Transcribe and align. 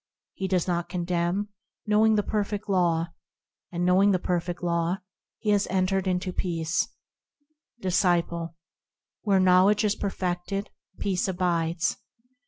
He 0.33 0.47
does 0.47 0.67
not 0.67 0.89
condemn, 0.89 1.49
knowing 1.85 2.15
the 2.15 2.23
Perfect 2.23 2.67
Law, 2.67 3.09
And 3.71 3.85
knowing 3.85 4.09
the 4.13 4.17
Perfect 4.17 4.63
Law, 4.63 4.97
he 5.37 5.51
has 5.51 5.67
entered 5.67 6.07
into 6.07 6.33
peace, 6.33 6.87
Disciple. 7.81 8.55
Where 9.21 9.39
knowledge 9.39 9.83
is 9.83 9.93
perfected, 9.95 10.71
peace 10.97 11.27
abides. 11.27 11.97